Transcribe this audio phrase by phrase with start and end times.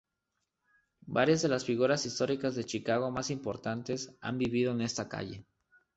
[1.05, 5.45] Varias de las figuras históricas de Chicago más importantes han vivido en esta calle.